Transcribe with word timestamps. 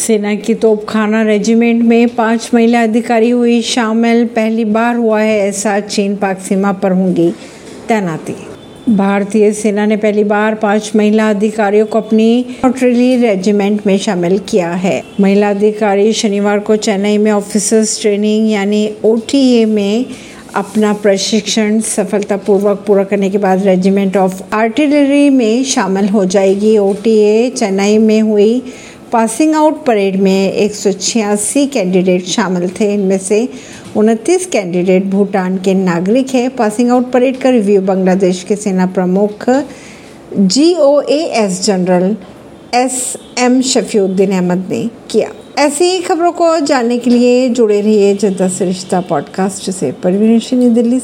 सेना 0.00 0.34
की 0.34 0.54
तोपखाना 0.54 1.22
रेजिमेंट 1.22 1.82
में 1.82 2.08
पाँच 2.08 2.50
महिला 2.54 2.82
अधिकारी 2.82 3.30
हुई। 3.30 3.60
शामिल, 3.62 4.24
पहली 4.26 4.64
बार 4.64 4.96
हुआ 4.96 5.20
है 5.20 5.38
ऐसा 5.38 5.80
चीन 5.80 6.16
पाक 6.16 6.38
सीमा 6.38 6.72
पर 6.72 6.92
होंगी 6.92 7.30
तैनाती। 7.88 8.34
भारतीय 8.88 9.52
सेना 9.52 9.86
ने 9.86 9.96
पहली 9.96 10.24
बार 10.24 10.54
पाँच 10.54 10.90
महिला 10.96 11.28
अधिकारियों 11.30 11.86
को 11.86 12.00
अपनी 12.00 12.46
ऑट्रेली 12.64 13.16
रेजिमेंट 13.16 13.86
में 13.86 13.96
शामिल 13.98 14.38
किया 14.38 14.70
है। 14.70 15.02
महिला 15.20 15.50
अधिकारी 15.50 16.12
शनिवार 16.12 16.58
को 16.58 16.76
चेन्नई 16.76 17.18
में 17.18 17.30
ऑफिसर्स 17.32 18.00
ट्रेनिंग 18.00 18.50
यानी 18.50 18.88
ओटीए 19.04 19.64
में 19.64 20.04
अपना 20.54 20.92
प्रशिक्षण 20.92 21.80
सफलतापूर्वक 21.80 22.84
पूरा 22.86 23.04
करने 23.04 23.30
के 23.30 23.38
बाद 23.38 23.66
रेजिमेंट 23.66 24.16
ऑफ़ 24.16 24.42
आर्टिलरी 24.52 25.30
में 25.30 25.64
शामिल 25.64 26.08
हो 26.08 26.24
जाएगी। 26.24 26.76
ओटीए 26.78 27.50
चेन्नई 27.50 27.98
में 27.98 28.20
हुई 28.20 28.62
पासिंग 29.12 29.54
आउट 29.54 29.84
परेड 29.84 30.16
में 30.16 30.52
एक 30.52 30.74
सौ 30.74 30.92
छियासी 30.92 31.66
कैंडिडेट 31.66 32.24
शामिल 32.24 32.68
थे। 32.68 32.94
इनमें 32.94 33.18
से 33.18 33.48
उनतीस 33.96 34.46
कैंडिडेट 34.46 35.04
भूटान 35.04 35.56
के 35.56 35.74
नागरिक 35.74 36.34
हैं। 36.34 36.50
पासिंग 36.50 36.90
आउट 36.90 37.10
परेड 37.12 37.36
का 37.36 37.50
रिव्यू 37.50 37.80
बांग्लादेश 37.80 38.42
के 38.42 38.56
सेना 38.56 38.86
प्रमुख 38.86 39.64
G 40.38 40.74
O 40.74 41.00
A 41.00 41.18
S 41.18 41.64
general 41.64 42.16
S 42.74 43.16
M 43.38 43.60
Shafiuddin 43.60 44.30
Ahmed 44.30 44.66
ने 44.70 44.90
किया। 45.10 45.28
ऐसी 45.58 45.84
ही 45.84 45.98
खबरों 45.98 46.32
को 46.32 46.60
जानने 46.60 46.98
के 46.98 47.10
लिए 47.10 47.48
जुड़े 47.48 47.80
रहिए 47.80 48.14
जनता 48.16 48.48
सरिश्ता 48.48 49.00
पॉडकास्ट 49.00 49.70
से। 49.70 49.92
परवीन 49.92 50.74
दिल्ली 50.74 50.98